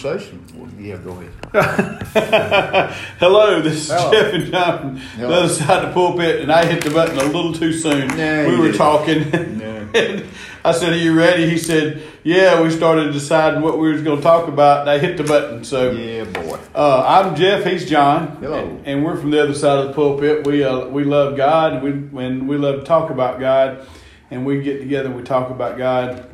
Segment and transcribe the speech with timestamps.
[0.00, 0.42] conversation.
[0.54, 1.20] Well, yeah, go
[1.52, 2.92] ahead.
[3.18, 4.10] Hello, this is Hello.
[4.12, 7.24] Jeff and John the other side of the pulpit, and I hit the button a
[7.24, 8.08] little too soon.
[8.16, 8.78] No, we were didn't.
[8.78, 9.60] talking.
[9.92, 10.24] And
[10.64, 14.18] I said, "Are you ready?" He said, "Yeah." We started deciding what we was going
[14.18, 15.64] to talk about, and I hit the button.
[15.64, 16.60] So, Yeah, boy.
[16.76, 17.64] uh, I'm Jeff.
[17.64, 18.36] He's John.
[18.36, 18.58] Hello.
[18.68, 20.46] And, and we're from the other side of the pulpit.
[20.46, 23.84] We uh, we love God, and we and we love to talk about God,
[24.30, 26.24] and we get together and we talk about God,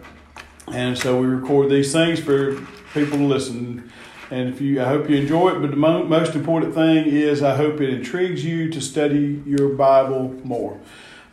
[0.70, 2.60] and so we record these things for
[2.96, 3.92] people to listen.
[4.30, 5.60] And if you, I hope you enjoy it.
[5.60, 9.69] But the mo- most important thing is, I hope it intrigues you to study your
[9.69, 10.80] Bible more.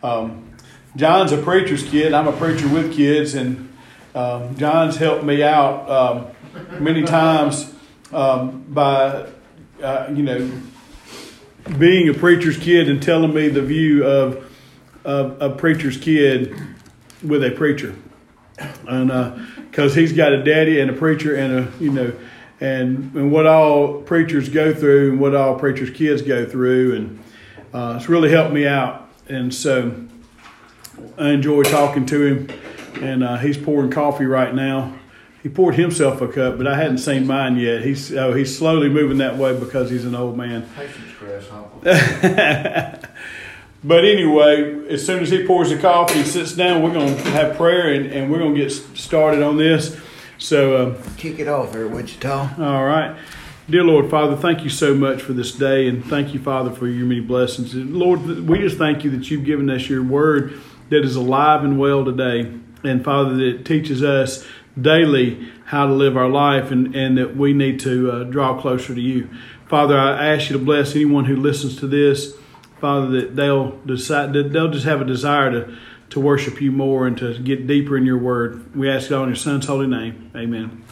[0.03, 0.51] Um,
[0.95, 2.13] John's a preacher's kid.
[2.13, 3.73] I'm a preacher with kids, and
[4.13, 6.27] um, John's helped me out um,
[6.79, 7.73] many times
[8.11, 9.27] um, by,
[9.81, 10.51] uh, you know,
[11.79, 14.51] being a preacher's kid and telling me the view of,
[15.03, 16.53] of a preacher's kid
[17.23, 17.95] with a preacher,
[18.87, 19.11] and
[19.73, 22.13] because he's got a daddy and a preacher and a you know,
[22.61, 27.23] and and what all preachers go through and what all preachers' kids go through, and
[27.73, 30.05] uh, it's really helped me out, and so.
[31.17, 32.49] I enjoy talking to him,
[33.01, 34.93] and uh, he's pouring coffee right now.
[35.41, 37.83] He poured himself a cup, but I hadn't seen mine yet.
[37.83, 40.67] He's oh, he's slowly moving that way because he's an old man.
[43.83, 47.29] But anyway, as soon as he pours the coffee and sits down, we're going to
[47.31, 49.99] have prayer and, and we're going to get started on this.
[50.37, 52.55] So, um, Kick it off there, Wichita.
[52.59, 53.17] all right.
[53.69, 56.85] Dear Lord, Father, thank you so much for this day, and thank you, Father, for
[56.85, 57.73] your many blessings.
[57.73, 60.59] And Lord, we just thank you that you've given us your word
[60.89, 62.51] that is alive and well today.
[62.83, 64.45] And Father, that it teaches us
[64.79, 68.93] daily how to live our life and, and that we need to uh, draw closer
[68.93, 69.29] to you.
[69.69, 72.33] Father, I ask you to bless anyone who listens to this.
[72.83, 75.77] Father, that they'll decide that they'll just have a desire to,
[76.09, 78.75] to worship you more and to get deeper in your word.
[78.75, 80.29] We ask it all in your son's holy name.
[80.35, 80.83] Amen.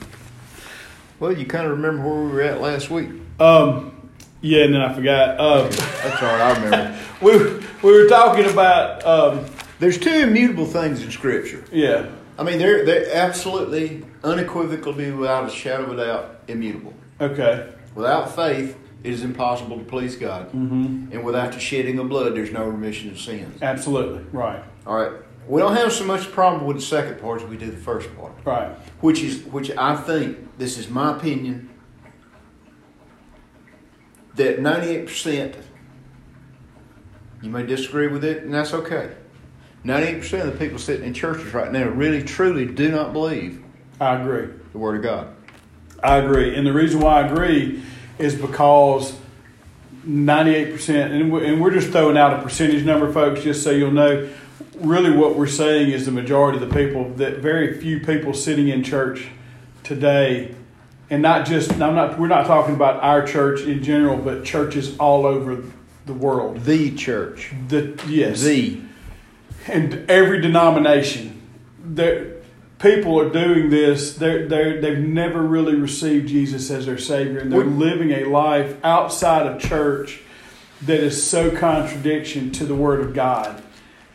[1.20, 3.10] Well, you kind of remember where we were at last week.
[3.42, 5.38] Um, yeah, and then I forgot.
[5.38, 5.70] Um,
[6.02, 7.00] That's all right, I remember.
[7.22, 9.46] we we were talking about um,
[9.80, 11.66] There's two immutable things in Scripture.
[11.74, 12.08] yeah,
[12.40, 16.94] I mean, they're they're absolutely, unequivocally, without a shadow of a doubt, immutable.
[17.20, 20.48] okay, Without faith, it is impossible to please God.
[20.48, 21.12] Mm-hmm.
[21.12, 23.62] And without the shedding of blood, there's no remission of sins.
[23.62, 25.14] absolutely right, All right.
[25.48, 28.16] We don't have so much problem with the second part as we do the first
[28.16, 28.70] part, right,
[29.02, 31.70] which is which I think this is my opinion
[34.36, 35.56] that 98%.
[37.42, 39.16] You may disagree with it, and that's okay.
[39.84, 43.64] 98% of the people sitting in churches right now really truly do not believe
[44.00, 44.54] I agree.
[44.72, 45.36] the Word of God.
[46.04, 47.82] I agree, and the reason why I agree
[48.20, 49.16] is because
[50.04, 53.72] ninety-eight percent, and we- and we're just throwing out a percentage number, folks, just so
[53.72, 54.28] you'll know.
[54.80, 58.68] Really, what we're saying is the majority of the people that very few people sitting
[58.68, 59.28] in church
[59.84, 60.56] today,
[61.10, 64.98] and not just I'm not we're not talking about our church in general, but churches
[64.98, 65.64] all over
[66.08, 66.64] the world.
[66.64, 67.52] The church.
[67.68, 68.82] The yes, The.
[69.68, 71.42] and every denomination,
[71.84, 72.31] there
[72.82, 74.16] people are doing this.
[74.16, 78.76] They're they they've never really received Jesus as their Savior, and they're living a life
[78.84, 80.22] outside of church
[80.84, 83.62] that is so contradiction to the Word of God,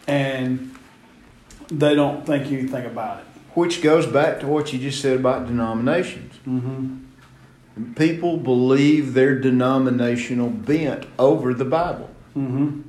[0.07, 0.77] and
[1.69, 3.25] they don't think anything about it.
[3.55, 6.35] Which goes back to what you just said about denominations.
[6.47, 7.93] Mm-hmm.
[7.95, 12.11] People believe their denominational bent over the Bible.
[12.37, 12.83] Mm-hmm.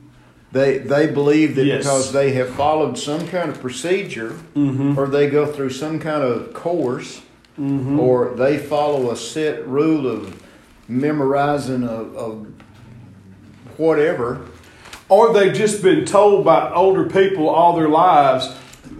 [0.58, 1.84] They they believe that Yes.
[1.84, 4.98] because they have followed some kind of procedure, Mm-hmm.
[4.98, 7.22] or they go through some kind of course,
[7.60, 8.00] Mm-hmm.
[8.00, 10.42] or they follow a set rule of
[10.88, 12.48] memorizing of,
[13.78, 14.42] whatever.
[15.10, 18.50] or they've just been told by older people all their lives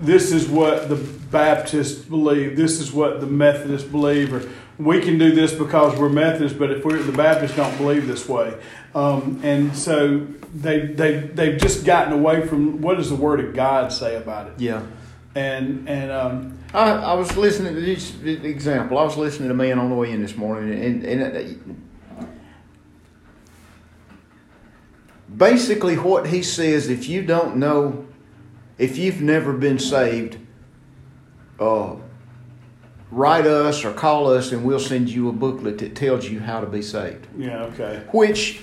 [0.02, 0.96] this is what the
[1.32, 4.42] baptists believe this is what the methodists believe or
[4.80, 8.28] we can do this because we're methodists but if we're the baptists don't believe this
[8.30, 8.54] way
[8.96, 13.54] um, and so they, they, they've just gotten away from what does the word of
[13.56, 14.84] god say about it Yeah.
[15.36, 18.98] and and um, I, I was listening to this example.
[18.98, 21.24] I was listening to a man on the way in this morning, and, and
[22.20, 22.26] uh,
[25.36, 28.06] basically what he says, if you don't know,
[28.78, 30.38] if you've never been saved,
[31.60, 31.96] uh,
[33.12, 36.60] write us or call us, and we'll send you a booklet that tells you how
[36.60, 37.26] to be saved.
[37.38, 38.62] yeah okay Which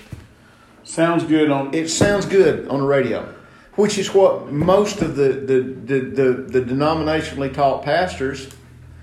[0.83, 3.33] sounds good on it sounds good on the radio,
[3.73, 8.49] which is what most of the, the, the, the, the denominationally taught pastors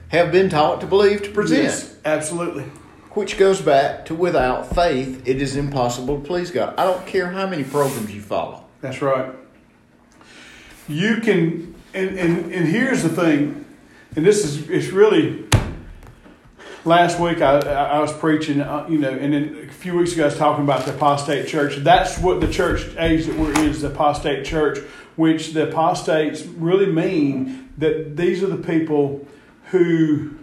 [0.09, 1.63] have been taught to believe to present.
[1.65, 2.65] yes, absolutely
[3.13, 6.75] Which goes back to without faith, it is impossible to please God.
[6.79, 8.65] I don't care how many programs you follow.
[8.81, 9.35] That's right.
[10.89, 13.65] You can, and, and, and here's the thing,
[14.15, 15.45] and this is, it's really,
[16.85, 20.25] last week I, I was preaching, uh, you know, and then a few weeks ago
[20.25, 21.77] I was talking about the apostate church.
[21.77, 24.79] That's what the church age that we're in is the apostate church,
[25.17, 29.27] which the apostates really mean that these are the people
[29.71, 30.37] who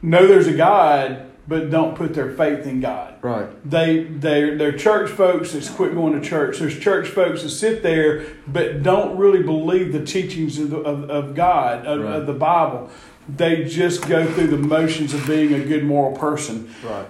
[0.00, 3.14] know there's a God but don't put their faith in God.
[3.22, 3.48] Right.
[3.68, 6.58] They they they're church folks that quit going to church.
[6.58, 11.10] There's church folks that sit there but don't really believe the teachings of, the, of,
[11.10, 12.14] of God of, Right.
[12.16, 12.90] of the Bible.
[13.28, 16.72] They just go through the motions of being a good moral person.
[16.84, 17.06] Right.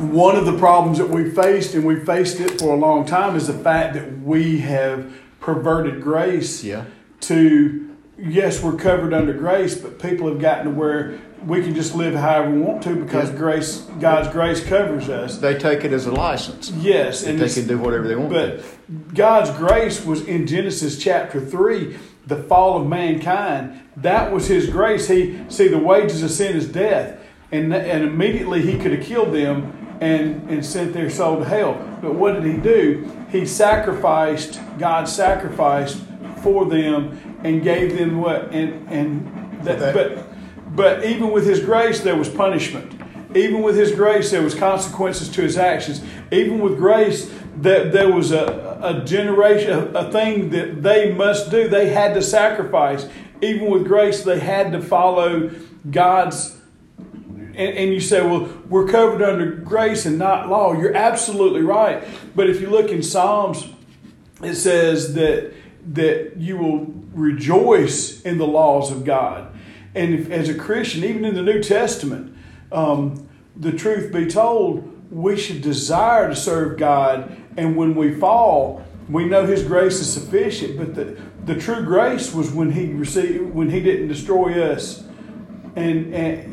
[0.00, 3.36] One of the problems that we faced, and we faced it for a long time,
[3.36, 6.84] is the fact that we have perverted grace Yeah.
[7.20, 11.94] to yes, we're covered under grace, but people have gotten to where we can just
[11.94, 13.36] live however we want to because Yeah.
[13.38, 15.38] grace, God's grace covers us.
[15.38, 16.72] They take it as a license.
[16.78, 18.30] Yes, and they can do whatever they want.
[18.30, 18.60] but
[19.14, 21.96] God's grace was in Genesis chapter three,
[22.26, 23.80] the fall of mankind.
[23.96, 25.08] That was His grace.
[25.08, 27.18] He see the wages of sin is death,
[27.52, 31.78] and and immediately He could have killed them and and sent their soul to hell.
[32.02, 33.08] But what did He do?
[33.30, 34.58] He sacrificed.
[34.78, 35.98] God sacrificed
[36.42, 40.26] for them and gave them what and and that, That- but
[40.76, 42.92] but even with His grace, there was punishment.
[43.34, 46.02] Even with His grace, there was consequences to His actions.
[46.30, 51.68] Even with grace, that there was a, a generation, a, thing that they must do.
[51.68, 53.08] They had to sacrifice.
[53.40, 55.50] Even with grace, they had to follow
[55.90, 56.56] God's.
[56.98, 60.74] And, and you say, well, we're covered under grace and not law.
[60.74, 62.06] You're absolutely right.
[62.34, 63.66] But if you look in Psalms,
[64.42, 65.54] it says that
[65.92, 69.55] that you will rejoice in the laws of God.
[69.96, 72.36] And if, as a Christian, even in the New Testament,
[72.70, 73.26] um,
[73.56, 77.34] the truth be told, we should desire to serve God.
[77.56, 80.76] And when we fall, we know His grace is sufficient.
[80.76, 85.02] But the, the true grace was when He received, when He didn't destroy us,
[85.74, 86.52] and and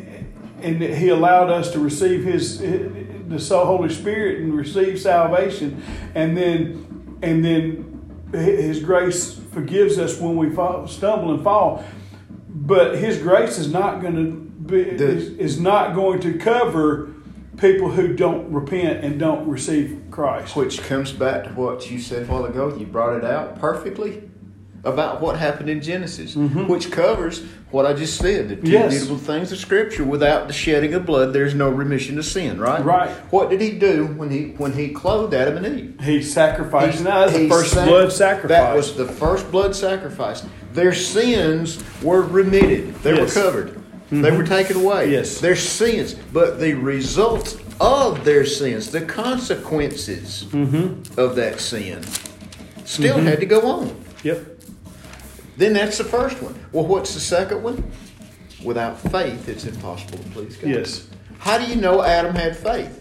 [0.62, 5.84] and He allowed us to receive His the Holy Spirit and receive salvation,
[6.16, 11.84] and then and then His grace forgives us when we fall, stumble and fall.
[12.54, 17.10] But His grace is not going to be The- is, is not going to cover
[17.58, 20.56] people who don't repent and don't receive Christ.
[20.56, 22.76] Which comes back to what you said a while ago.
[22.76, 24.24] You brought it out perfectly
[24.86, 27.42] about what happened in Genesis, which covers
[27.72, 28.72] what I just said the two Mm-hmm.
[28.72, 28.94] Yes.
[28.94, 30.04] immutable things of Scripture.
[30.04, 32.60] Without the shedding of blood, there's no remission of sin.
[32.60, 32.84] Right.
[32.84, 33.10] Right.
[33.32, 36.00] What did He do when He when He clothed Adam and Eve?
[36.02, 36.98] He sacrificed.
[37.00, 38.50] He- now that's the first sac- blood sacrifice.
[38.50, 40.44] That was the first blood sacrifice.
[40.74, 42.96] Their sins were remitted.
[43.04, 43.36] They Yes.
[43.36, 43.80] were covered.
[44.12, 45.12] They were taken away.
[45.12, 45.40] Yes.
[45.40, 51.20] Their sins, but the results of their sins, the consequences Mm-hmm.
[51.20, 52.02] of that sin,
[52.86, 53.96] still had to go on.
[54.24, 54.46] Yep.
[55.58, 56.56] Then that's the first one.
[56.72, 57.84] Well, what's the second one?
[58.64, 60.70] Without faith, it's impossible to please God.
[60.70, 61.08] Yes.
[61.40, 63.00] How do you know Adam had faith?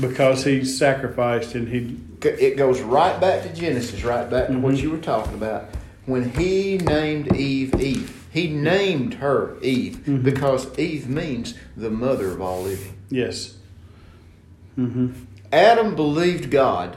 [0.00, 1.96] Because he sacrificed and he
[2.28, 4.82] it goes right back to Genesis, right back to what Mhm.
[4.82, 5.68] you were talking about.
[6.06, 10.22] When he named Eve Eve, he named her Eve Mhm.
[10.22, 12.92] because Eve means the mother of all living.
[13.10, 13.54] yes.
[14.78, 15.08] Mm-hmm.
[15.52, 16.96] Adam believed God.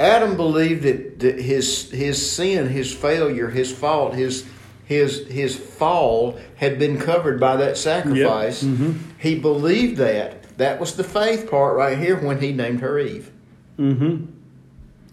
[0.00, 4.44] Adam believed that, that his his sin, his failure, his fault, his
[4.84, 8.62] his his fall had been covered by that sacrifice.
[8.62, 8.94] Mhm.
[9.18, 10.56] He believed that.
[10.58, 13.30] That was the faith part right here when he named her Eve.
[13.78, 14.26] Mm-hmm.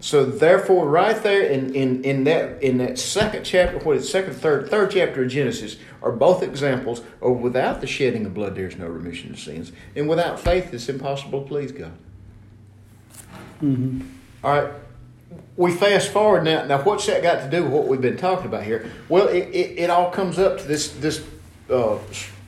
[0.02, 4.34] So therefore, right there in, in, in that in that second chapter, what is second,
[4.34, 8.78] third, third chapter of Genesis, are both examples of without the shedding of blood, there's
[8.78, 11.94] no remission of sins, and without faith, it's impossible to please God.
[13.62, 14.02] Mm-hmm.
[14.44, 14.74] All right,
[15.56, 16.66] we fast forward now.
[16.66, 18.90] Now, what's that got to do with what we've been talking about here?
[19.08, 21.24] Well, it, it, it all comes up to this this
[21.70, 22.00] uh,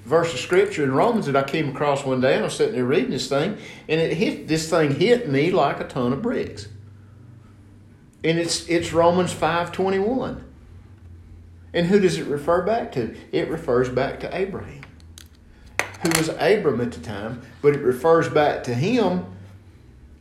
[0.05, 2.33] verse of scripture in Romans that I came across one day.
[2.33, 5.51] and I was sitting there reading this thing, and it hit this thing hit me
[5.51, 6.67] like a ton of bricks.
[8.23, 10.43] And it's it's Romans five twenty one.
[11.73, 13.15] And who does it refer back to?
[13.31, 14.83] It refers back to Abraham,
[16.03, 19.25] who was Abram at the time, but it refers back to him.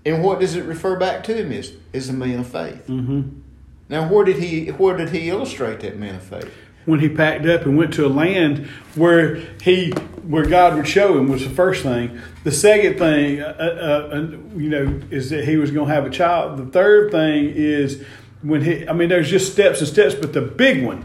[0.04, 2.86] And what does it refer back to him is is a man of faith.
[2.86, 3.40] Mm-hmm.
[3.88, 6.52] Now, where did he where did he illustrate that man of faith?
[6.84, 9.90] When he packed up and went to a land where he,
[10.22, 12.20] where God would show him was the first thing.
[12.44, 14.20] The second thing, uh, uh, uh,
[14.56, 16.58] you know, is that he was going to have a child.
[16.58, 18.04] The third thing is
[18.42, 18.88] when he.
[18.88, 21.04] I mean, there's just steps and steps, but the big one,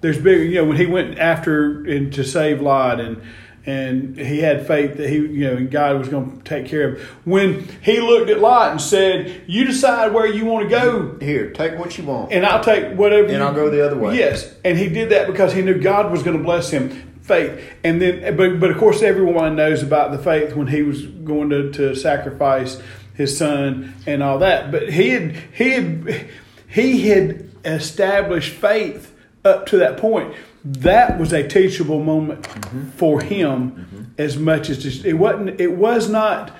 [0.00, 0.50] there's big.
[0.50, 3.22] You know, when he went after and to save Lot and.
[3.64, 6.88] And he had faith that he, you know, and God was going to take care
[6.88, 7.06] of him.
[7.24, 11.50] When he looked at Lot and said, "You decide where you want to go, Here,
[11.50, 12.32] take what you want.
[12.32, 13.24] and I'll take whatever.
[13.28, 14.16] And you- I'll go the other way.
[14.16, 16.90] Yes, and he did that because he knew God was going to bless him.
[17.22, 17.52] faith.
[17.84, 21.50] And then, but but of course, everyone knows about the faith when he was going
[21.50, 22.82] to, to sacrifice
[23.14, 24.72] his son and all that.
[24.72, 26.26] But he had he had
[26.66, 29.14] he had established faith
[29.44, 30.34] up to that point.
[30.64, 32.90] That was a teachable moment mm-hmm.
[32.90, 34.02] for him mm-hmm.
[34.18, 35.60] as much as to, it wasn't.
[35.60, 36.56] It was not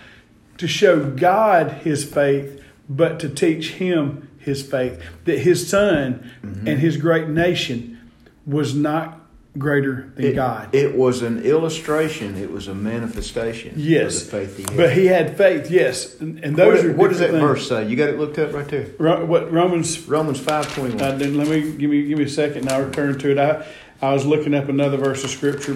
[0.58, 6.66] to show God his faith, but to teach him his faith that his son mm-hmm.
[6.66, 8.10] and his great nation
[8.44, 9.21] was not
[9.58, 10.74] greater than It, God.
[10.74, 12.36] it was an illustration.
[12.36, 14.76] It was a manifestation yes, of the faith he had.
[14.76, 15.70] but he had faith.
[15.70, 17.86] Yes, and, and what, those are what does that different verse say?
[17.86, 18.86] You got it looked up right there.
[18.98, 21.18] Ro- what Romans Romans five twenty one.
[21.36, 22.62] let me give me give me a second.
[22.62, 23.38] and I'll return to it.
[23.38, 23.66] I
[24.00, 25.74] I was looking up another verse of scripture,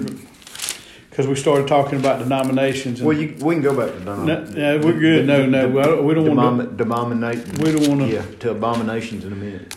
[1.10, 2.98] because we started talking about denominations.
[3.00, 4.26] And, Well, you, we can go back to Don.
[4.26, 5.26] no, no, we're good.
[5.26, 5.68] No, no,
[6.02, 6.76] we don't want to.
[6.76, 7.58] Denominate.
[7.58, 9.76] We don't wanna- Yeah, to abominations in a minute.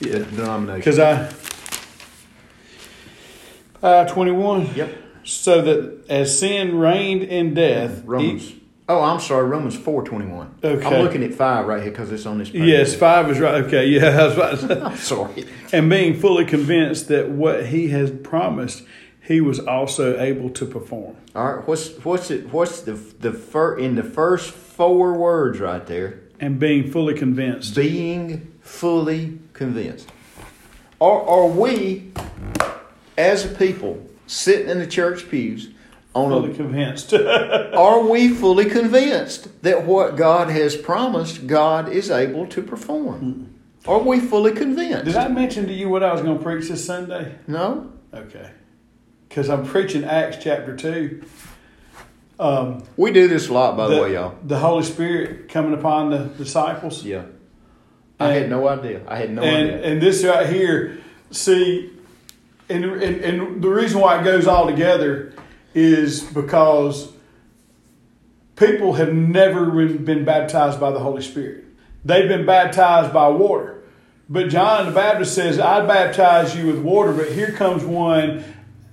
[0.00, 0.18] Yeah.
[0.36, 0.84] denominations.
[0.84, 1.45] Because I.
[3.82, 4.74] Uh, 21.
[4.74, 4.96] Yep.
[5.24, 8.02] So that as sin reigned in death.
[8.04, 8.50] Romans.
[8.50, 9.46] e- oh, I'm sorry.
[9.48, 10.54] Romans four twenty one.
[10.62, 10.86] Okay.
[10.86, 12.50] I'm looking at five right here because it's on this.
[12.50, 12.62] page.
[12.62, 13.64] yes, 5 is right.
[13.64, 14.06] Okay, yeah.
[14.20, 14.80] I was about to say.
[14.80, 15.46] I'm sorry.
[15.72, 18.84] and being fully convinced that what he has promised,
[19.20, 21.16] he was also able to perform.
[21.34, 21.66] All right.
[21.66, 22.52] What's what's it?
[22.52, 26.20] What's the the fir, in the first four words right there?
[26.38, 27.74] And being fully convinced.
[27.74, 30.08] Being fully convinced.
[31.00, 32.12] Are are we,
[33.16, 35.70] as a people, sitting in the church pews,
[36.16, 37.12] on Fully a convinced.
[37.14, 43.54] Are we fully convinced that what God has promised, God is able to perform?
[43.86, 45.04] Are we fully convinced?
[45.04, 47.36] Did I mention to you what I was going to preach this Sunday?
[47.46, 47.92] No?
[48.14, 48.50] Okay.
[49.28, 51.22] Because I'm preaching Acts chapter 2.
[52.38, 54.36] Um, We do this a lot, by the, way, y'all.
[54.42, 57.04] The Holy Spirit coming upon the disciples.
[57.04, 57.24] Yeah.
[58.18, 59.02] I had no idea.
[59.06, 59.84] I had no and, idea.
[59.84, 60.98] and this right here,
[61.30, 61.92] see,
[62.68, 65.32] and, and, and the reason why it goes all together
[65.74, 67.12] is because
[68.56, 71.64] people have never been, been baptized by the Holy Spirit.
[72.04, 73.82] They've been baptized by water.
[74.28, 78.42] But John the Baptist says, I baptize you with water, but here comes one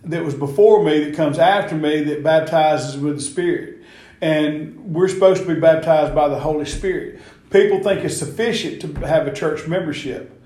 [0.03, 3.83] that was before me that comes after me that baptizes with the Spirit.
[4.21, 7.19] And we're supposed to be baptized by the Holy Spirit.
[7.49, 10.39] People think it's sufficient to have a church membership,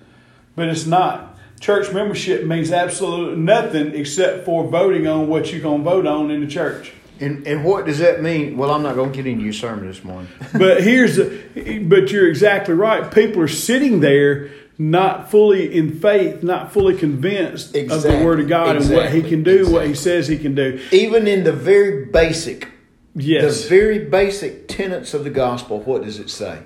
[0.56, 1.37] but it's not.
[1.60, 6.30] Church membership means absolutely nothing except for voting on what you're going to vote on
[6.32, 6.94] in the church.
[7.20, 8.58] And, and what does that mean?
[8.58, 10.30] Well, I'm not going to get into your sermon this morning.
[10.54, 13.12] but here's the, but you're exactly right.
[13.12, 18.48] People are sitting there not fully in faith, not fully convinced of the word of
[18.48, 20.80] God and what he can do, what he says he can do.
[20.92, 22.70] Even in the very basic,
[23.16, 23.64] Yes.
[23.64, 26.60] the very basic tenets of the gospel, what does it say?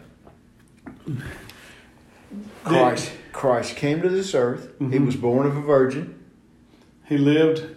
[2.66, 4.70] Christ, Christ came to this earth.
[4.80, 5.06] He Mm-hmm.
[5.06, 6.20] was born of a virgin.
[7.08, 7.76] he lived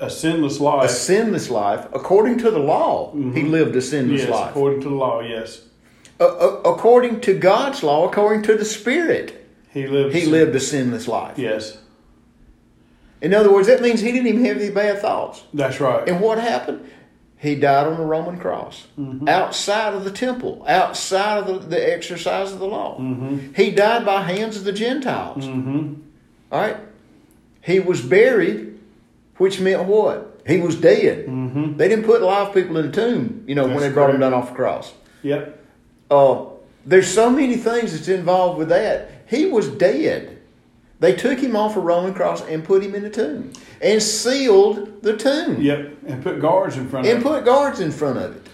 [0.00, 0.88] a sinless life.
[0.88, 3.12] a sinless life according to the law.
[3.14, 4.50] He lived a sinless yes, life.
[4.50, 5.62] according to the law, yes.
[6.20, 11.08] According to God's law, according to the Spirit, He lived he sin- lived a sinless
[11.08, 11.38] life.
[11.38, 11.78] Yes.
[13.20, 15.42] In other words, that means he didn't even have any bad thoughts.
[15.52, 16.08] That's right.
[16.08, 16.88] And what happened?
[17.40, 19.28] He died on the Roman cross, Mm-hmm.
[19.28, 22.98] outside of the temple, outside of the, the exercise of the law.
[22.98, 23.52] Mm-hmm.
[23.54, 25.44] He died by hands of the Gentiles.
[25.44, 25.94] hmm
[26.50, 26.76] All right.
[27.62, 28.78] He was buried,
[29.36, 30.40] which meant what?
[30.46, 31.26] He was dead.
[31.26, 31.76] Mhm.
[31.76, 34.32] They didn't put live people in the tomb, you know, when they brought him down
[34.34, 34.94] off the cross.
[35.22, 35.64] Yep.
[36.10, 36.44] Uh,
[36.86, 39.10] there's so many things that's involved with that.
[39.26, 40.37] He was dead.
[41.00, 45.02] They took him off a Roman cross and put him in the tomb and sealed
[45.02, 45.92] the tomb Yep.
[46.06, 47.32] And put guards in front and of him.
[47.32, 48.46] put guards in front of it.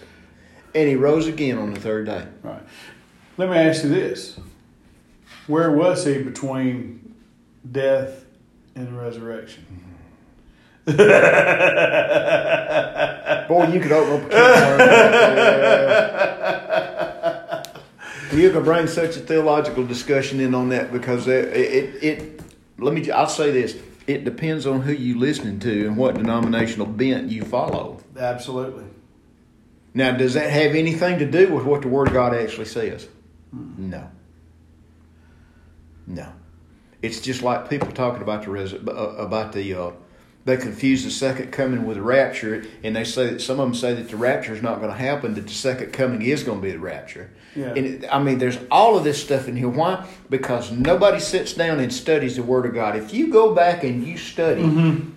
[0.75, 2.27] And he rose again on the third day.
[2.43, 2.61] Right.
[3.37, 4.37] Let me ask you this.
[5.47, 7.15] Where was he between
[7.71, 8.25] death
[8.75, 9.65] and resurrection?
[10.85, 10.97] Boy, you
[13.79, 15.55] could open up a can of worms right there.
[18.35, 22.41] You can bring such a theological discussion in on that because it, it, it
[22.77, 23.77] let me, I'll say this.
[24.07, 28.03] It depends on who you listening to and what denominational bent you follow.
[28.19, 28.83] Absolutely.
[29.93, 33.07] Now, does that have anything to do with what the Word of God actually says?
[33.53, 34.11] No.
[36.05, 36.33] No.
[37.01, 39.91] It's just like people talking about the res- uh, about the uh,
[40.45, 43.73] they confuse the second coming with the rapture, and they say that some of them
[43.73, 46.61] say that the rapture is not going to happen, that the second coming is going
[46.61, 47.31] to be the rapture.
[47.55, 47.69] Yeah.
[47.69, 49.69] And it, I mean, there's all of this stuff in here.
[49.69, 50.05] Why?
[50.29, 52.95] Because nobody sits down and studies the Word of God.
[52.95, 55.09] If you go back and you study mm-hmm.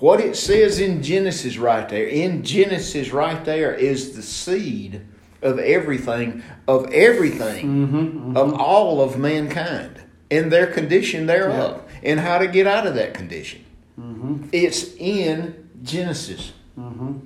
[0.00, 5.06] what it says in Genesis right there, in Genesis right there is the seed
[5.42, 8.36] of everything, of everything, mm-hmm, mm-hmm.
[8.36, 13.14] of all of mankind, and their condition thereof, and how to get out of that
[13.14, 13.64] condition.
[13.98, 14.48] Mm-hmm.
[14.52, 16.52] It's in Genesis.
[16.78, 17.18] Mm-hmm.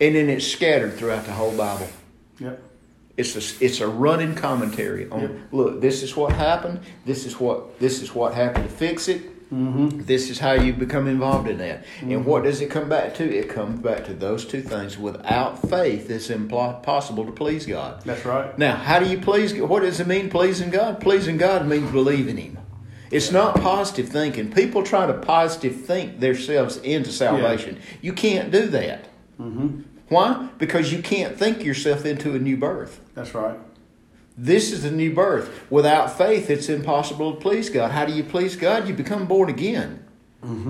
[0.00, 1.88] And then it's scattered throughout the whole Bible.
[2.40, 2.62] Yep.
[3.16, 5.30] It's a, it's a running commentary on Yep.
[5.52, 9.22] look, this is what happened, this is what this is what happened to fix it,
[9.52, 10.02] Mm-hmm.
[10.04, 11.84] this is how you become involved in that.
[12.00, 13.24] And what does it come back to?
[13.24, 14.98] It comes back to those two things.
[14.98, 18.02] Without faith, it's impossible to please God.
[18.04, 18.58] That's right.
[18.58, 19.68] Now, how do you please God?
[19.68, 21.00] What does it mean, pleasing God?
[21.00, 22.58] Pleasing God means believing Him.
[23.14, 24.52] It's not positive thinking.
[24.52, 27.80] People try to positive think themselves into salvation.
[28.02, 29.04] You can't do that.
[29.40, 29.82] Mm-hmm.
[30.08, 30.48] Why?
[30.58, 33.00] Because you can't think yourself into a new birth.
[33.14, 33.56] That's right.
[34.36, 35.70] This is the new birth.
[35.70, 37.92] Without faith, it's impossible to please God.
[37.92, 38.88] How do you please God?
[38.88, 40.03] You become born again.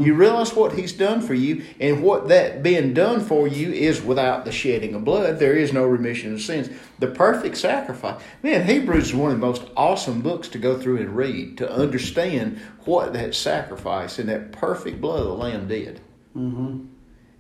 [0.01, 4.01] You realize what He's done for you, and what that being done for you is
[4.03, 5.39] without the shedding of blood.
[5.39, 6.69] There is no remission of sins.
[7.01, 8.23] The perfect sacrifice.
[8.43, 11.71] Man, Hebrews is one of the most awesome books to go through and read to
[11.71, 16.01] understand what that sacrifice and that perfect blood of the Lamb did.
[16.37, 16.87] Mm-hmm.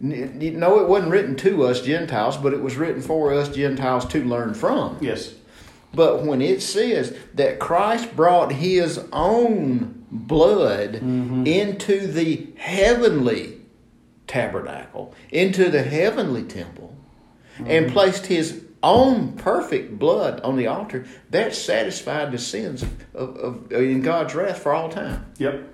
[0.03, 3.49] N- You know, it wasn't written to us Gentiles, but it was written for us
[3.55, 4.99] Gentiles to learn from.
[5.01, 5.35] Yes.
[5.95, 11.47] But when it says that Christ brought his own blood mm-hmm.
[11.47, 13.61] into the heavenly
[14.27, 16.97] tabernacle, into the heavenly temple,
[17.59, 17.93] and mm-hmm.
[17.93, 23.73] placed his own perfect blood on the altar, that satisfied the sins of, of, of
[23.73, 25.27] in God's wrath for all time.
[25.39, 25.69] Yep.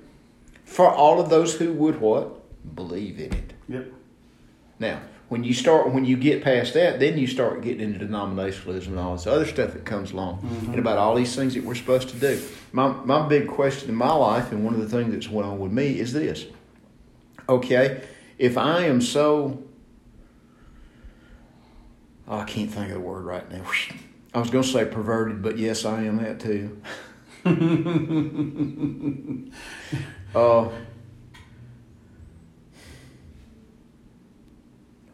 [0.64, 2.36] For all of those who would what?
[2.74, 3.52] Believe in it.
[3.68, 3.92] Yep.
[4.78, 8.88] Now, when you start, when you get past that, then you start getting into denominationalism
[8.88, 11.76] and all this other stuff that comes along, and about all these things that we're
[11.76, 12.42] supposed to do.
[12.72, 15.60] My my big question in my life, and one of the things that's went on
[15.60, 16.46] with me, is this:
[17.48, 18.02] Okay,
[18.38, 19.62] if I am so,
[22.26, 23.70] oh, I can't think of the word right now.
[24.34, 26.82] I was going to say perverted, but yes, I am that too.
[30.34, 30.68] uh,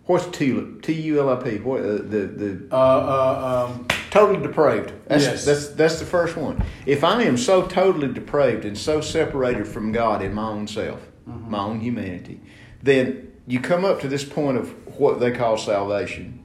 [0.07, 0.83] what's tulip?
[0.83, 1.59] T U L I P.
[1.59, 4.93] What uh, the the Uh, uh, um, totally depraved.
[5.07, 5.45] That's, Yes.
[5.45, 6.63] that's that's the first one.
[6.87, 11.01] If I am so totally depraved and so separated from God in my own self,
[11.27, 12.41] my own humanity,
[12.83, 16.43] then you come up to this point of what they call salvation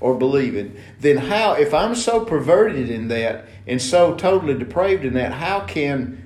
[0.00, 0.76] or believing.
[0.98, 5.60] Then how, if I'm so perverted in that and so totally depraved in that, how
[5.60, 6.24] can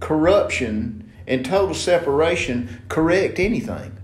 [0.00, 3.96] corruption and total separation correct anything?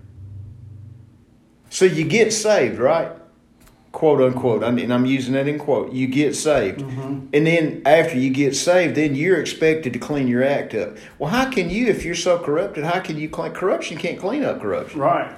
[1.81, 3.11] So you get saved, right?
[3.90, 6.81] quote unquote, and I'm using that in quote, you get saved.
[6.81, 7.29] Mm-hmm.
[7.33, 10.99] And then after you get saved, then you're expected to clean your act up.
[11.19, 13.53] Well, how can you, if you're so corrupted, how can you clean?
[13.53, 15.01] Corruption can't clean up corruption.
[15.01, 15.35] right.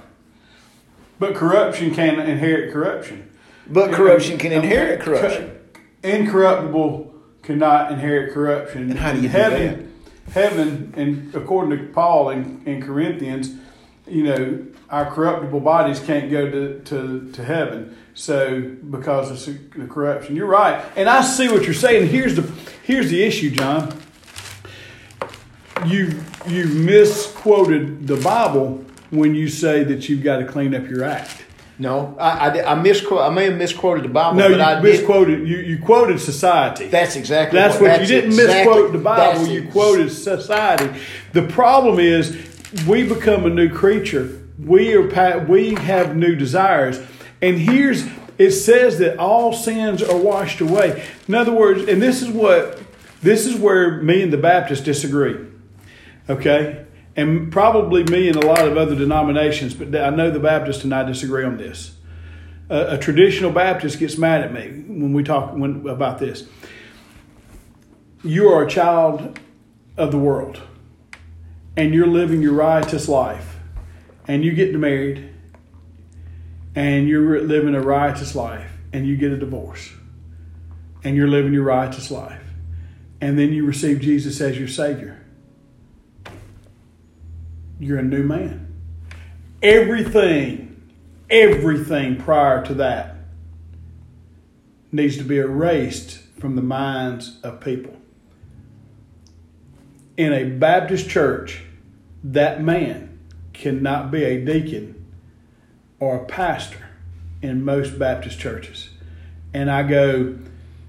[1.21, 3.31] But corruption can inherit corruption.
[3.69, 5.57] But corruption can inherit corruption.
[6.03, 8.91] Incorruptible cannot inherit corruption.
[8.91, 9.93] And how do you do heaven,
[10.33, 13.55] Heaven, and according to Paul in, in Corinthians,
[14.09, 17.97] you know, our corruptible bodies can't go to, to, to heaven.
[18.15, 22.09] So because of the corruption, you're right, and I see what you're saying.
[22.09, 22.43] Here's the
[22.85, 23.99] here's the issue, John.
[25.87, 31.05] You you misquoted the Bible when you say that you've got to clean up your
[31.05, 31.45] act.
[31.79, 33.23] No, I, I, I misquote.
[33.23, 34.83] I may have misquoted the Bible, No, but you I did.
[34.83, 35.49] misquoted.
[35.49, 36.89] You, you quoted society.
[36.89, 37.59] That's exactly.
[37.59, 39.47] That's what that's you didn't exactly- misquote the Bible.
[39.47, 41.01] You quoted society.
[41.33, 42.37] The problem is
[42.87, 44.39] we become a new creature.
[44.59, 47.01] We are we have new desires,
[47.41, 48.05] and here's
[48.39, 51.07] it says that all sins are washed away.
[51.29, 52.81] In other words, and this is what
[53.23, 55.37] this is where me and the Baptists disagree.
[56.29, 56.87] Okay.
[57.15, 60.95] And probably me and a lot of other denominations, but I know the Baptists and
[60.95, 61.95] I disagree on this.
[62.71, 66.49] A, a traditional Baptist gets mad at me when we talk when, about this
[68.23, 69.39] you are a child
[69.97, 70.61] of the world
[71.77, 73.52] and you're living your riotous life
[74.27, 75.33] and you get married
[76.75, 78.69] and you're living a righteous life.
[78.93, 79.91] And you get a divorce.
[81.03, 82.43] And you're living your righteous life.
[83.21, 85.25] And then you receive Jesus as your Savior.
[87.79, 88.75] You're a new man.
[89.63, 90.83] Everything,
[91.31, 93.17] everything prior to that
[94.91, 97.97] needs to be erased from the minds of people.
[100.17, 101.63] In a Baptist church,
[102.23, 103.12] that man
[103.53, 105.05] cannot be a deacon
[106.01, 106.89] or a pastor
[107.41, 108.91] in most Baptist churches.
[109.55, 110.39] And I go,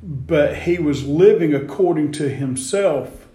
[0.02, 3.28] but he was living according to himself,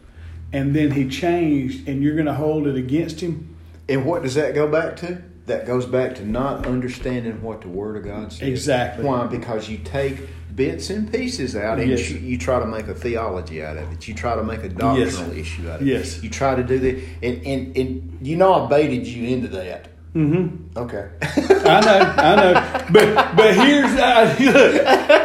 [0.53, 3.57] and then he changed, and you're going to hold it against him?
[3.89, 5.23] And what does that go back to?
[5.47, 8.49] That goes back to not understanding what the Word of God says.
[8.49, 9.05] Exactly.
[9.05, 9.27] Why?
[9.27, 10.19] Because you take
[10.59, 12.11] bits and pieces out, and Yes.
[12.11, 14.07] you, you try to make a theology out of it.
[14.09, 16.19] You try to make a doctrinal issue out of Yes.
[16.19, 16.25] it.
[16.25, 19.89] You try to do that, and, and and you know I baited you into that.
[20.15, 20.77] Mm-hmm.
[20.79, 21.09] Okay.
[21.23, 22.55] I know, I know.
[22.93, 25.25] But but here's uh.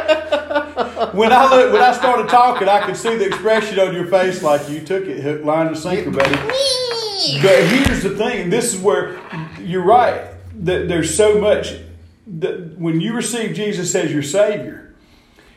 [1.14, 4.42] When I look, when I started talking, I could see the expression on your face,
[4.42, 6.34] like you took it hook, line, and sinker, buddy.
[6.34, 9.16] But here's the thing, this is where
[9.60, 10.30] you're right.
[10.64, 11.74] That there's so much
[12.38, 14.83] that when you receive Jesus as your Savior,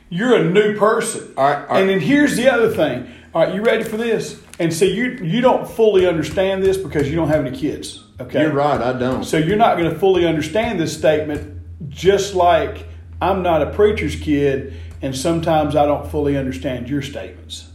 [0.10, 1.34] you're a new person.
[1.38, 1.82] All right, all right.
[1.82, 3.12] And then here's the other thing.
[3.34, 4.42] All right, you ready for this?
[4.60, 8.04] And so you you don't fully understand this because you don't have any kids.
[8.20, 8.82] Okay, You're right.
[8.82, 9.24] I don't.
[9.24, 12.88] so you're not going to fully understand this statement, just like
[13.22, 17.70] I'm not a preacher's kid, and sometimes I don't fully understand your statements.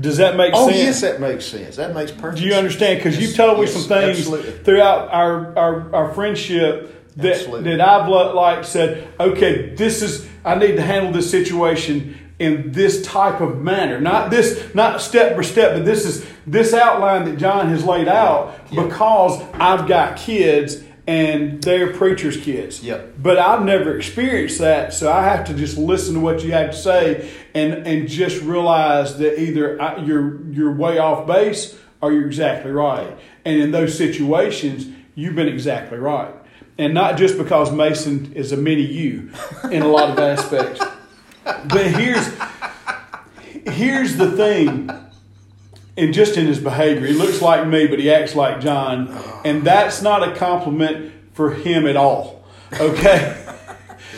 [0.00, 0.78] Does that make oh sense?
[0.78, 1.76] yes, that makes sense.
[1.76, 2.38] That makes perfect.
[2.42, 2.98] Do you understand?
[2.98, 4.52] Because Yes, you've told me yes, some things absolutely.
[4.64, 7.76] throughout our, our, our friendship that, Absolutely.
[7.76, 13.02] that I've like said, okay, this is I need to handle this situation in this
[13.04, 17.36] type of manner, not this, not step by step, but this is this outline that
[17.38, 18.82] John has laid out Yeah.
[18.84, 22.82] because I've got kids and they're preachers' kids.
[22.82, 23.14] Yep.
[23.20, 26.70] But I've never experienced that, so I have to just listen to what you have
[26.70, 32.12] to say and and just realize that either I, you're you're way off base or
[32.12, 33.16] you're exactly right.
[33.44, 36.32] And in those situations, you've been exactly right,
[36.78, 39.30] and not just because Mason is a mini you
[39.70, 40.84] in a lot of aspects.
[41.44, 42.28] But here's
[43.66, 44.90] here's the thing.
[45.94, 49.62] And just in his behavior, he looks like me, but he acts like John, and
[49.62, 52.44] that's not a compliment for him at all.
[52.80, 53.44] Okay,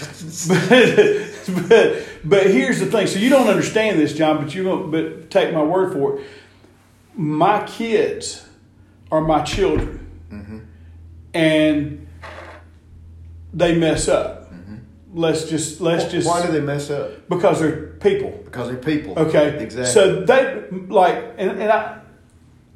[0.49, 3.09] but, but but here's the thing.
[3.09, 4.93] So you don't understand this, John, but you don't.
[4.93, 6.27] But take my word for it.
[7.17, 8.47] My kids
[9.11, 10.59] are my children, mm-hmm.
[11.35, 12.04] and
[13.55, 14.53] they mess up.
[14.53, 14.75] Mm-hmm.
[15.15, 17.29] Let's just let's just Why do they mess up?
[17.29, 18.31] because they're people.
[18.45, 19.19] Because they're people.
[19.19, 19.63] Okay.
[19.63, 19.93] Exactly.
[19.93, 22.01] So they like, and, and I,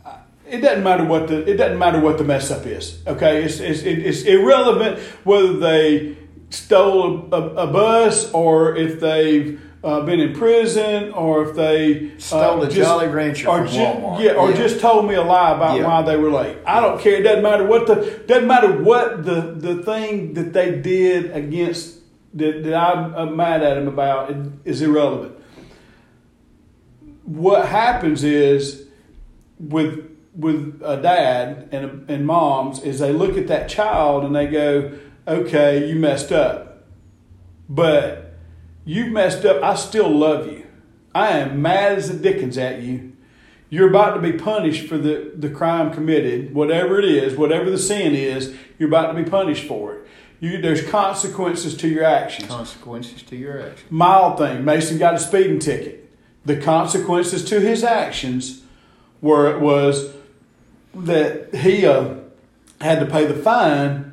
[0.06, 3.02] I- it doesn't matter what the it doesn't matter what the mess up is.
[3.06, 6.16] Okay, it's it's, it- it's irrelevant whether they
[6.50, 12.09] stole a, a, a bus or if they've uh, been in prison or if they
[12.09, 14.20] uh, Stole a Jolly Rancher or from ju- Walmart.
[14.22, 14.57] yeah, or Yeah.
[14.57, 15.87] just told me a lie about Yeah.
[15.87, 16.57] why they were late.
[16.66, 17.14] I don't care.
[17.20, 17.96] It doesn't matter what the
[18.27, 21.96] doesn't matter what the the thing that they did against
[22.35, 25.35] that, that I'm, I'm mad at them about it is irrelevant
[27.24, 28.87] what happens is
[29.59, 34.46] with with a dad and and moms is they look at that child and they
[34.46, 34.92] go,
[35.27, 36.85] okay, you messed up,
[37.68, 38.27] but
[38.88, 39.62] you've messed up.
[39.62, 40.66] I still love you.
[41.14, 43.12] I am mad as the dickens at you.
[43.70, 47.77] You're about to be punished for the, the crime committed, whatever it is, whatever the
[47.79, 50.07] sin is, you're about to be punished for it.
[50.40, 53.90] You, there's consequences to your actions Consequences to your actions.
[53.90, 54.64] mild thing.
[54.64, 56.09] Mason got a speeding ticket.
[56.46, 58.62] The consequences to his actions
[59.20, 60.12] were it was
[60.94, 62.14] that he uh,
[62.81, 64.08] had to pay the fine,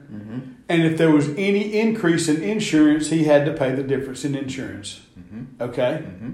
[0.67, 4.35] and if there was any increase in insurance, he had to pay the difference in
[4.35, 5.01] insurance.
[5.19, 5.61] Mm-hmm.
[5.61, 6.31] Okay, mm-hmm.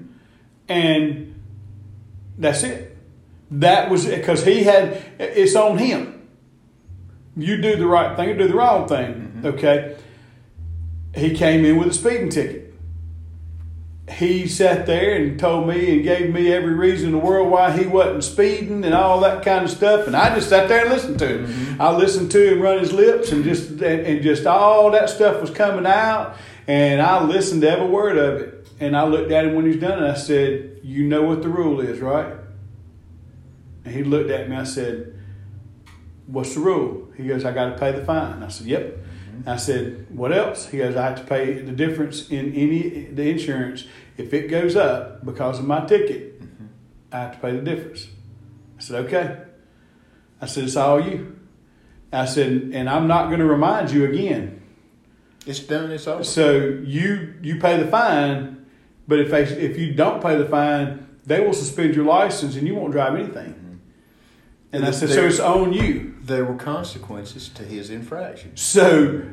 [0.70, 1.42] and
[2.38, 2.98] that's it.
[3.52, 5.04] That was because he had.
[5.20, 6.28] It's on him.
[7.36, 9.14] You do the right thing or do the wrong thing.
[9.14, 9.46] Mm-hmm.
[9.48, 9.98] Okay.
[11.16, 12.71] He came in with a speeding ticket
[14.12, 17.72] he sat there and told me and gave me every reason in the world why
[17.76, 20.08] he wasn't speeding and all that kind of stuff.
[20.08, 21.48] And I just sat there and listened to him.
[21.48, 21.82] Mm-hmm.
[21.82, 25.42] I listened to him run his lips and just and, and just all that stuff
[25.42, 26.36] was coming out.
[26.68, 28.68] And I listened to every word of it.
[28.80, 31.42] And I looked at him when he was done and I said, "You know what
[31.42, 32.34] the rule is, right?"
[33.86, 34.56] And he looked at me.
[34.56, 35.20] I said,
[36.28, 39.50] "What's the rule?" He goes, "I got to pay the fine." I said, "Yep." Mm-hmm.
[39.50, 43.30] I said, "What else?" He goes, "I have to pay the difference in any the
[43.30, 43.86] insurance
[44.22, 46.42] if it goes up because of my ticket.
[47.12, 48.08] I have to pay the difference."
[48.78, 49.38] I said, "Okay."
[50.40, 51.36] I said, "It's all you."
[52.14, 54.62] I said, "And I'm not going to remind you again."
[55.46, 55.92] It's done.
[55.92, 56.24] It's over.
[56.24, 56.52] So
[56.84, 58.66] you you pay the fine,
[59.08, 62.68] but if they, if you don't pay the fine, they will suspend your license and
[62.68, 63.82] you won't drive anything.
[64.74, 66.16] And I said, so it's on you.
[66.22, 68.56] There were consequences to his infraction.
[68.56, 69.24] So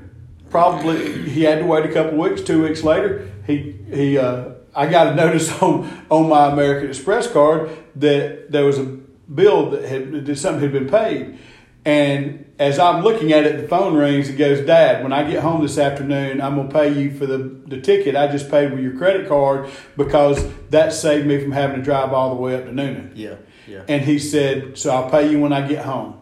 [0.51, 2.43] probably he had to wait a couple weeks.
[2.43, 7.31] Two weeks later, he he uh, I got a notice on on my American Express
[7.31, 11.39] card that there was a bill that had that something had been paid.
[11.85, 14.29] And as I'm looking at it, the phone rings.
[14.29, 17.39] It goes, Dad, when I get home this afternoon, I'm gonna pay you for the,
[17.39, 21.77] the ticket I just paid with your credit card because that saved me from having
[21.77, 23.13] to drive all the way up to Newnan.
[23.15, 23.37] Yeah.
[23.67, 23.85] Yeah.
[23.89, 26.21] And he said, So I'll pay you when I get home.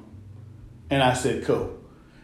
[0.91, 1.79] And I said, Cool.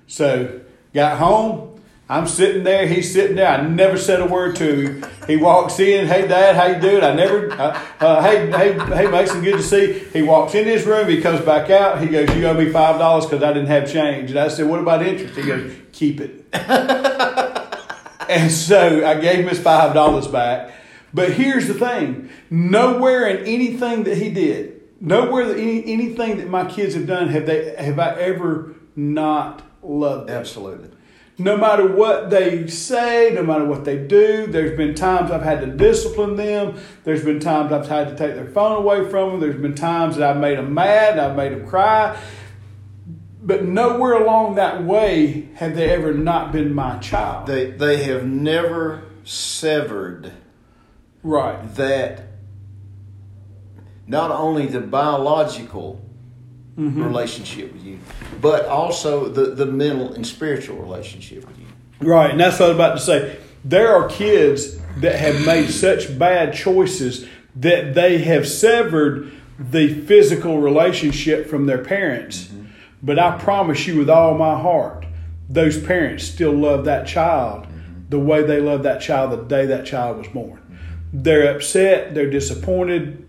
[0.06, 0.60] So
[0.92, 1.71] got home.
[2.12, 3.48] I'm sitting there, he's sitting there.
[3.48, 5.06] I never said a word to him.
[5.26, 7.02] He walks in, hey dad, how you doing?
[7.02, 9.94] I never, uh, uh, hey, hey, hey Mason, good to see.
[9.94, 10.08] You.
[10.12, 12.02] He walks in his room, he comes back out.
[12.02, 14.28] He goes, you owe me five dollars because I didn't have change.
[14.28, 15.34] And I said, what about interest?
[15.36, 16.44] He goes, keep it.
[18.28, 20.74] and so I gave him his five dollars back.
[21.14, 26.50] But here's the thing: nowhere in anything that he did, nowhere that any, anything that
[26.50, 30.36] my kids have done have they have I ever not loved them.
[30.36, 30.90] Absolutely.
[31.38, 35.60] No matter what they say, no matter what they do, there's been times I've had
[35.60, 36.78] to discipline them.
[37.04, 39.40] There's been times I've had to take their phone away from them.
[39.40, 42.20] There's been times that I've made them mad, I've made them cry.
[43.42, 47.48] But nowhere along that way have they ever not been my child.
[47.48, 50.32] They they have never severed
[51.22, 51.74] right.
[51.74, 52.28] that
[54.06, 56.04] not only the biological
[56.78, 57.04] Mm-hmm.
[57.04, 57.98] relationship with you,
[58.40, 61.66] but also the, the mental and spiritual relationship with you.
[62.00, 63.36] Right, and that's what I was about to say.
[63.62, 70.60] There are kids that have made such bad choices that they have severed the physical
[70.60, 72.44] relationship from their parents.
[72.44, 72.66] Mm-hmm.
[73.02, 75.04] But I promise you with all my heart,
[75.48, 78.08] those parents still love that child mm-hmm.
[78.08, 80.58] the way they loved that child the day that child was born.
[81.12, 83.21] They're upset, they're disappointed,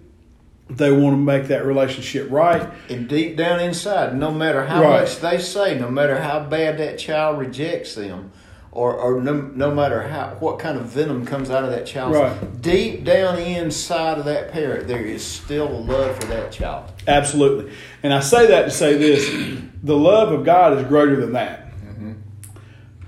[0.69, 2.67] they want to make that relationship right.
[2.89, 5.02] And deep down inside, no matter how Right.
[5.02, 8.32] much they say, no matter how bad that child rejects them,
[8.71, 12.15] or, or no, no matter how what kind of venom comes out of that child,
[12.15, 12.62] Right.
[12.62, 16.86] deep down inside of that parent, there is still a love for that child.
[17.08, 17.71] Absolutely.
[18.02, 19.30] And I say that to say this
[19.84, 21.67] the love of God is greater than that.
[21.86, 22.13] Mm-hmm.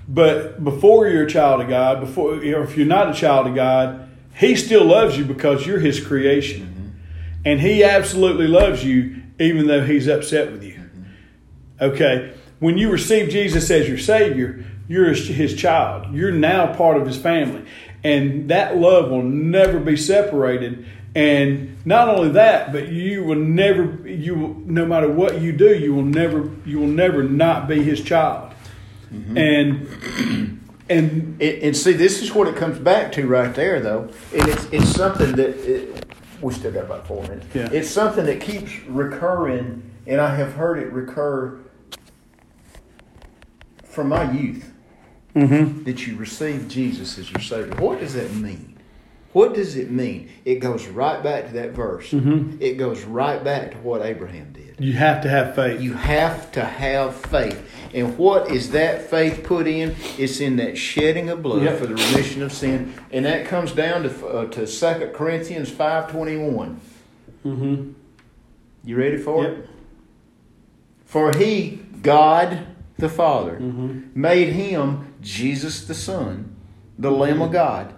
[0.08, 3.54] But before you're a child of God, before or if you're not a child of
[3.56, 6.60] God, He still loves you because you're His creation.
[6.60, 6.75] Mm-hmm.
[7.46, 10.78] And He absolutely loves you even though He's upset with you.
[11.80, 12.34] Okay?
[12.58, 16.12] When you receive Jesus as your Savior, you're His child.
[16.12, 17.64] You're now part of His family.
[18.04, 20.86] And that love will never be separated.
[21.14, 25.74] And not only that, but you will never, you will, no matter what you do,
[25.74, 28.52] you will never, you will never not be His child.
[29.12, 29.38] Mm-hmm.
[29.38, 34.08] And and And, and see, this is what it comes back to right there, though.
[34.32, 36.05] And it's it's something that it,
[36.40, 37.46] we still got about four minutes.
[37.54, 37.68] Yeah.
[37.72, 41.58] It's something that keeps recurring, and I have heard it recur
[43.84, 44.72] from my youth.
[45.34, 45.82] Mm-hmm.
[45.84, 47.74] That you receive Jesus as your Savior.
[47.76, 48.75] What does that mean?
[49.36, 50.30] What does it mean?
[50.46, 52.10] It goes right back to that verse.
[52.10, 54.76] It goes right back to what Abraham did.
[54.78, 55.78] you have to have faith.
[55.78, 57.58] You have to have faith.
[57.92, 59.94] And what is that faith put in?
[60.16, 61.78] It's in that shedding of blood Yep.
[61.78, 62.94] for the remission of sin.
[63.10, 66.78] And that comes down to uh, to 2 Corinthians 5.21.
[67.44, 67.92] mm-hmm.
[68.84, 69.52] You ready for Yep.
[69.58, 69.68] it?
[71.04, 74.18] For he, God the Father, Mm-hmm.
[74.18, 76.56] made him, Jesus the Son,
[76.98, 77.92] the Lamb of God.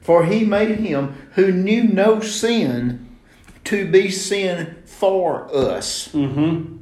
[0.00, 3.08] For he made him who knew no sin
[3.64, 6.76] to be sin for us Mm-hmm.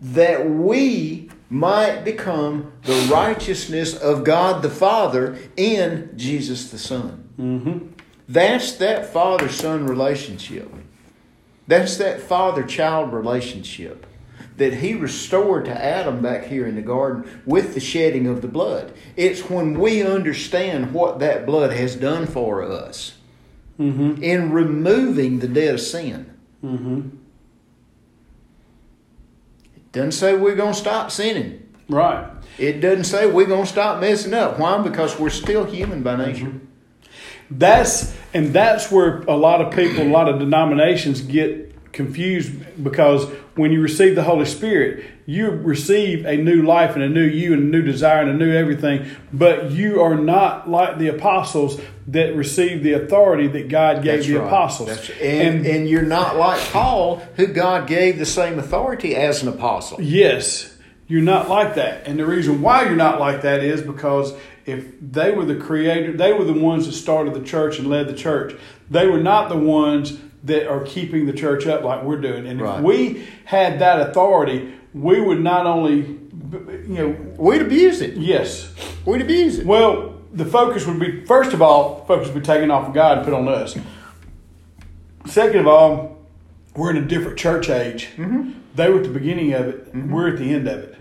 [0.00, 7.28] that we might become the righteousness of God the Father in Jesus the Son.
[7.38, 7.86] Mm-hmm.
[8.28, 10.70] That's that father son relationship.
[11.66, 14.06] That's that father child relationship
[14.56, 18.48] that he restored to Adam back here in the garden with the shedding of the
[18.48, 18.92] blood.
[19.16, 23.14] It's when we understand what that blood has done for us
[23.76, 24.22] Mm-hmm.
[24.22, 26.32] in removing the debt of sin.
[26.64, 27.08] Mm-hmm.
[29.74, 31.68] It doesn't say we're going to stop sinning.
[31.88, 32.24] Right.
[32.56, 34.60] It doesn't say we're going to stop messing up.
[34.60, 34.80] Why?
[34.80, 36.60] Because we're still human by nature.
[37.50, 42.52] That's and that's where a lot of people, a lot of denominations get confused
[42.82, 47.24] because when you receive the Holy Spirit, you receive a new life and a new
[47.24, 51.08] you and a new desire and a new everything, but you are not like the
[51.08, 54.46] apostles that received the authority that God gave That's the right.
[54.46, 54.88] apostles.
[54.90, 59.48] That's- and, and you're not like Paul, who God gave the same authority as an
[59.48, 60.02] apostle.
[60.02, 60.76] Yes,
[61.06, 62.06] you're not like that.
[62.06, 64.34] And the reason why you're not like that is because
[64.66, 68.08] if they were the creator, they were the ones that started the church and led
[68.08, 68.54] the church.
[68.90, 72.46] They were not the ones that are keeping the church up like we're doing.
[72.46, 72.78] And Right.
[72.78, 78.16] if we had that authority, we would not only, you know, We'd abuse it.
[78.16, 78.72] yes.
[79.04, 79.66] We'd abuse it.
[79.66, 83.18] Well, the focus would be first of all, focus would be taken off of God
[83.18, 83.76] and put on us.
[85.26, 86.18] Second of all,
[86.76, 88.10] we're in a different church age.
[88.16, 88.50] Mm-hmm.
[88.74, 89.86] They were at the beginning of it.
[89.86, 90.12] Mm-hmm.
[90.12, 90.96] We're at the end of it.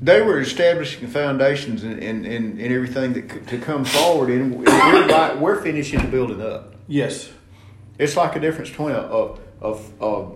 [0.00, 5.62] They were establishing foundations and, and, everything that could, to come forward, and we're, we're
[5.62, 6.74] finishing the building up.
[6.86, 7.30] Yes.
[7.98, 10.30] It's like a difference between a, a, a, a,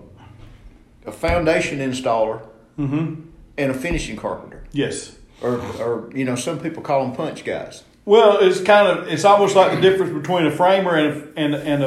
[1.06, 2.46] a foundation installer
[2.78, 3.20] Mm-hmm.
[3.58, 4.64] and a finishing carpenter.
[4.72, 5.16] Yes.
[5.42, 7.82] or or you know, some people call them punch guys.
[8.06, 11.82] Well, it's kind of it's almost like the difference between a framer and a and
[11.84, 11.86] a,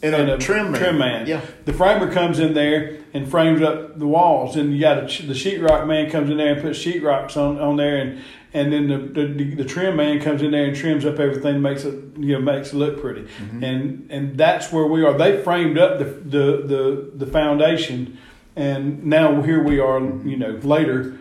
[0.00, 0.80] and a And a trim man.
[0.80, 1.26] Trim man.
[1.26, 1.40] Yeah.
[1.64, 5.34] The framer comes in there and frames up the walls, and you got a, the
[5.34, 8.22] sheetrock man comes in there and puts sheetrocks on, on there, and
[8.54, 11.84] and then the, the the trim man comes in there and trims up everything, makes
[11.84, 13.64] it you know makes it look pretty, Mm-hmm.
[13.64, 15.16] and and that's where we are.
[15.16, 18.18] They framed up the the the, the foundation,
[18.56, 20.00] and now here we are.
[20.00, 21.18] You know later,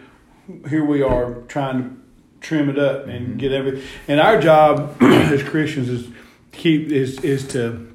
[0.70, 1.98] here we are trying to
[2.40, 3.38] trim it up and Mm-hmm.
[3.38, 3.84] get everything.
[4.08, 6.08] And our job as Christians is
[6.52, 7.86] keep is is to.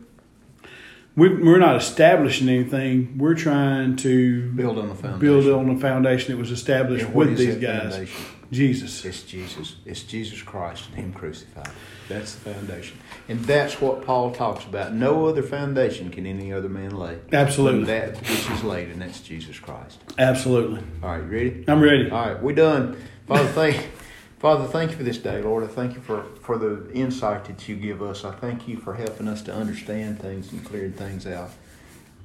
[1.15, 3.19] We, we're not establishing anything.
[3.19, 5.19] We're trying to Build on the foundation.
[5.21, 7.93] build on the foundation that was established what with these guys.
[7.93, 8.21] foundation?
[8.53, 9.05] Jesus.
[9.05, 9.77] It's Jesus.
[9.87, 11.71] It's Jesus Christ and Him crucified.
[12.09, 12.99] That's the foundation.
[13.29, 14.93] And that's what Paul talks about.
[14.93, 17.19] No other foundation can any other man lay.
[17.33, 17.85] Absolutely.
[17.85, 20.01] That which is laid, and that's Jesus Christ.
[20.19, 20.83] Absolutely.
[21.03, 21.65] All right, you ready?
[21.67, 22.11] I'm ready.
[22.11, 23.03] All right, we're done.
[23.27, 23.91] Father, thank
[24.39, 25.63] Father, thank you for this day, Lord.
[25.63, 28.25] I thank you for, for the insight that you give us.
[28.25, 31.51] I thank you for helping us to understand things and clearing things out.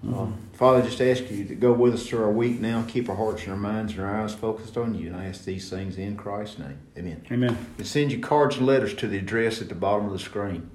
[0.06, 2.84] Uh, Father, just ask you to go with us through our week now.
[2.88, 5.08] Keep our hearts and our minds and our eyes focused on you.
[5.08, 6.80] And I ask these things in Christ's name.
[6.98, 7.26] Amen.
[7.32, 7.58] Amen.
[7.78, 10.70] And send your cards and letters to the address at the bottom of the screen.